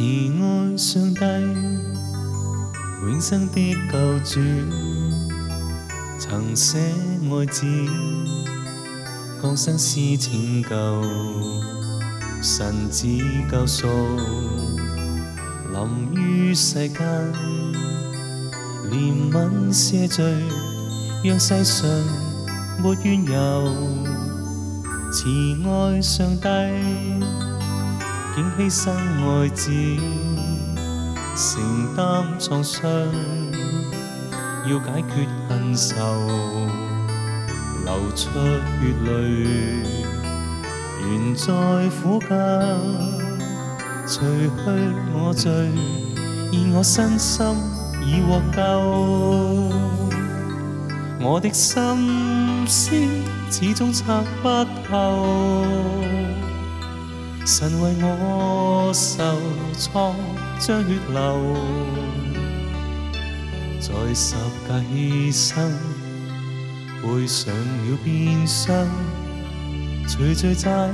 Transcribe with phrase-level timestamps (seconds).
[0.00, 1.24] 慈爱上帝，
[3.02, 4.40] 永生的救主，
[6.20, 7.66] 曾写爱字，
[9.42, 10.68] 降生世拯救。
[12.40, 13.08] 神子
[13.50, 13.88] 救赎，
[15.72, 16.98] 临于世间，
[18.92, 20.24] 怜悯赦罪，
[21.24, 21.90] 让世上
[22.80, 23.74] 没怨尤。
[25.10, 25.28] 慈
[25.66, 27.27] 爱上帝。
[28.60, 29.70] 牺牲爱子，
[31.36, 32.90] 承担创伤，
[34.66, 35.94] 要解决恨愁，
[37.84, 38.28] 流出
[38.80, 39.82] 血泪，
[41.08, 41.48] 原在
[42.02, 42.28] 苦根
[44.08, 45.48] 除去我罪，
[46.50, 47.46] 现我身心
[48.04, 52.90] 已获救，我的心思
[53.52, 54.48] 始终拆不
[54.88, 56.37] 透。
[57.48, 59.22] 神为我受
[59.72, 60.14] 创，
[60.60, 61.56] 将血流。
[63.80, 64.36] 在十
[64.92, 65.72] 牺生，
[67.02, 68.86] 背上了鞭伤，
[70.06, 70.90] 除罪债，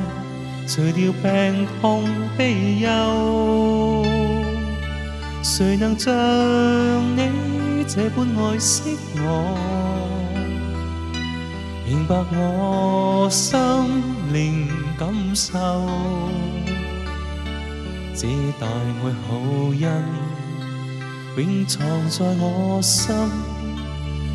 [0.69, 2.05] 除掉病痛
[2.39, 4.05] 悲忧。
[5.43, 6.13] 谁能像
[7.17, 9.94] 你这般爱惜我？
[11.87, 13.59] 明白我心
[14.33, 14.67] 靈
[14.99, 15.53] 感受，
[18.15, 18.27] 這
[18.59, 19.37] 大愛好
[19.69, 20.05] 恩
[21.37, 23.13] 永藏在我心，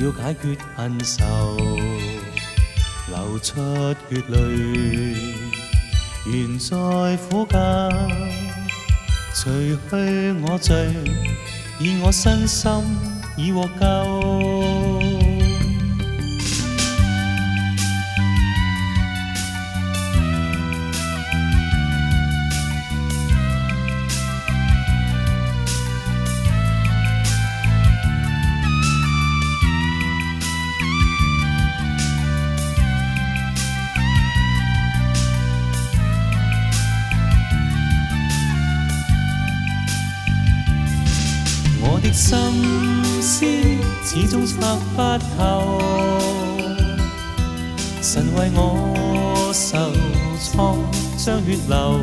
[0.00, 1.58] 要解決恨愁，
[3.08, 3.56] 流出
[4.08, 5.14] 血淚，
[6.26, 7.88] 願在苦甲
[9.34, 9.50] 除
[9.90, 10.88] 去我罪，
[11.78, 12.70] 以我身心
[13.36, 14.69] 已獲救。
[42.10, 43.44] 的心思
[44.02, 44.58] 始終測
[44.96, 45.78] 不透，
[48.02, 49.78] 神為我受
[50.44, 50.78] 創
[51.16, 52.00] 將血流，